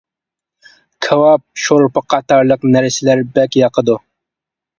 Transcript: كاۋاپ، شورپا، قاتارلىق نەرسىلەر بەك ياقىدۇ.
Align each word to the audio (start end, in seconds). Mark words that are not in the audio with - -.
كاۋاپ، 1.07 1.43
شورپا، 1.63 2.03
قاتارلىق 2.15 2.67
نەرسىلەر 2.77 3.23
بەك 3.37 3.61
ياقىدۇ. 3.61 4.01